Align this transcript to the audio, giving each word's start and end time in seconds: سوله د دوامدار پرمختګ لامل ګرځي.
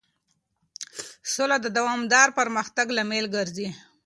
سوله 1.33 1.57
د 1.61 1.67
دوامدار 1.77 2.27
پرمختګ 2.39 2.87
لامل 2.97 3.25
ګرځي. 3.35 3.69